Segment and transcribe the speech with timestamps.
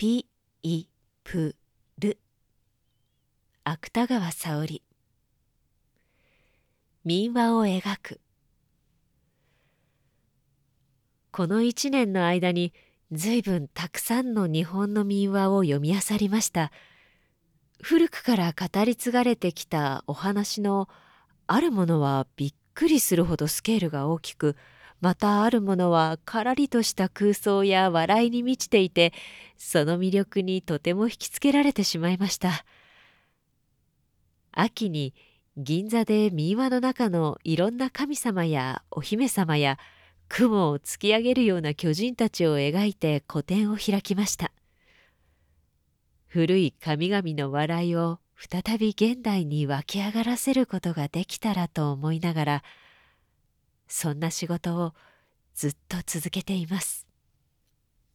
[0.00, 0.24] ピ
[0.62, 0.86] イ
[1.24, 1.54] プ
[1.98, 2.16] ル。
[3.64, 4.82] 芥川沙織。
[7.04, 8.20] 民話を描く。
[11.30, 12.72] この一年の間に
[13.12, 16.72] 随分たくさんの日本の民話を読み漁りました。
[17.82, 20.88] 古くから語り継がれてきたお話の
[21.46, 24.56] あるものはびっくりするほどスケールが大きく
[25.00, 29.12] またあるものはからりとした空想や笑いに満ちていて
[29.56, 32.64] その魅力にとても引きつけられてしまいました。
[34.52, 35.14] 秋に
[35.56, 39.78] 銀座で民話の中のいろんな神様やお姫様や
[40.28, 44.52] 雲を突き上げるような巨人たちを描いて個展を開きました。
[46.28, 52.62] 古い神々の笑いを再び現代に湧き上がらせることができたらと思いながら
[53.90, 54.94] そんな仕事を
[55.54, 56.99] ずっと続けています。